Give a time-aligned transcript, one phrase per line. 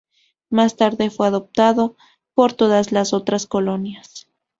[0.49, 1.95] Más tarde fue adoptado
[2.33, 4.25] por todas las otras colonias.